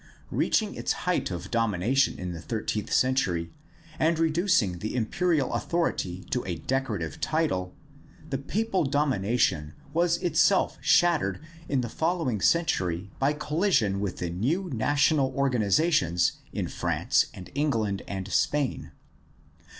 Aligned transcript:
Reaching 0.31 0.73
its 0.73 0.93
height 1.05 1.29
of 1.29 1.51
domination 1.51 2.17
in 2.17 2.31
the 2.31 2.41
thirteenth 2.41 2.91
century 2.91 3.53
and 3.99 4.17
reducing 4.17 4.79
the 4.79 4.95
imperial 4.95 5.53
authority 5.53 6.23
to 6.31 6.43
a 6.43 6.55
decorative 6.55 7.21
title, 7.21 7.75
the 8.27 8.39
papal 8.39 8.83
domination 8.85 9.75
was 9.93 10.17
itself 10.17 10.79
shattered 10.81 11.39
in 11.69 11.81
the 11.81 11.87
following 11.87 12.41
century 12.41 13.11
by 13.19 13.33
collision 13.33 13.99
with 13.99 14.17
the 14.17 14.31
new 14.31 14.71
national 14.73 15.35
organizations 15.35 16.31
in 16.51 16.67
France 16.67 17.27
and 17.35 17.51
England 17.53 18.01
and 18.07 18.27
Spain. 18.33 18.91